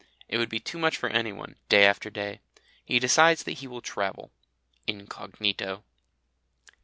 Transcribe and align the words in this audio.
It 0.27 0.39
would 0.39 0.49
be 0.49 0.59
too 0.59 0.79
much 0.79 0.97
for 0.97 1.09
anyone, 1.09 1.57
day 1.69 1.85
after 1.85 2.09
day. 2.09 2.39
He 2.83 2.97
decides 2.97 3.43
that 3.43 3.59
he 3.59 3.67
will 3.67 3.83
travel. 3.83 4.31
Incognito. 4.87 5.83